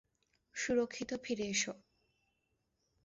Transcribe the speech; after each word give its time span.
সুরক্ষিত 0.55 1.09
ফিরে 1.23 1.45
এসো। 1.47 1.73